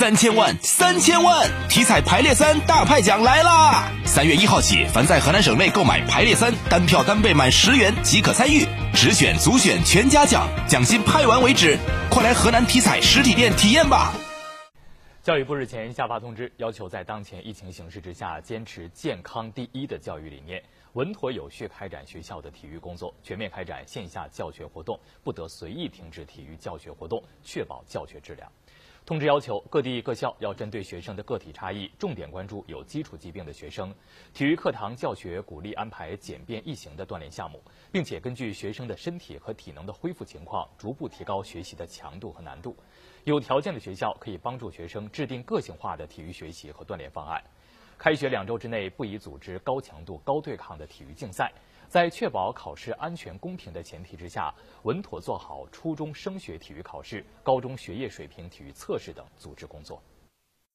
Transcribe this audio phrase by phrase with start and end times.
[0.00, 1.46] 三千万，三千万！
[1.68, 3.92] 体彩排列三大派奖来啦！
[4.06, 11.76] 三月一号起，凡在河南省内购买排列三，单票单倍满十元即可参与，直选、组选全家奖，奖金派完为止。
[12.10, 14.14] 快来河南体彩实体店体验吧！
[15.22, 20.62] 教育部日前下发通知，要求在当前疫情形势之下，坚持健康第一的教育理念，
[20.94, 28.50] 稳妥有序开展学校的体育工作，全面开展线下教学活动，不得随意停止体育教学活动，确保教学质量。
[29.06, 33.92] 通知要求各地各校要针对学生的个体差异，重点关注有基础疾病的学生。
[34.32, 42.76] 体育课堂教学鼓励安排简便易行的锻炼项目，并且根据学生的身体和体能的恢复情况，逐步提高学习的强度和难度。
[43.24, 47.42] 有条件的学校可以帮助学生制定个性化的体育学习和锻炼方案。
[48.02, 51.52] 开学两周之内不宜组织高强度、高对抗的体育竞赛。
[51.86, 54.54] 在确保考试安全公平的前提之下，
[54.84, 60.02] 稳妥做好初中升学体育考试、高中学业水平体育测试等组织工作。